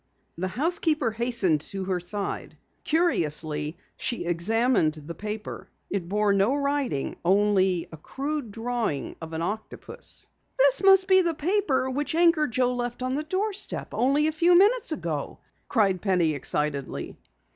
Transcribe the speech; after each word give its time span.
The 0.35 0.47
housekeeper 0.47 1.11
hastened 1.11 1.61
to 1.61 1.83
her 1.83 1.99
side. 1.99 2.57
Curiously, 2.83 3.77
she 3.97 4.25
examined 4.25 4.95
the 4.95 5.13
paper. 5.13 5.69
It 5.91 6.09
bore 6.09 6.33
no 6.33 6.55
writing, 6.55 7.17
only 7.23 7.87
a 7.91 7.97
crude 7.97 8.51
drawing 8.51 9.15
of 9.21 9.33
an 9.33 9.43
octopus. 9.43 10.27
"This 10.57 10.81
must 10.81 11.07
be 11.07 11.21
the 11.21 11.35
paper 11.35 11.87
which 11.91 12.15
Anchor 12.15 12.47
Joe 12.47 12.73
left 12.73 13.03
on 13.03 13.13
the 13.13 13.21
doorstep 13.21 13.89
only 13.93 14.25
a 14.25 14.31
few 14.31 14.57
minutes 14.57 14.91
ago!" 14.91 15.37
cried 15.67 16.01
Penny 16.01 16.33
excitedly. 16.33 17.15